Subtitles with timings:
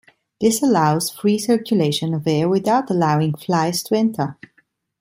[0.39, 4.35] This allows free circulation of air without allowing flies to enter.